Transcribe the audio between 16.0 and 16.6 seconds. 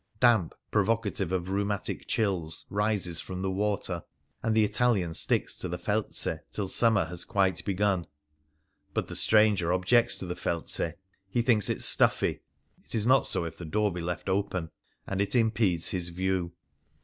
view.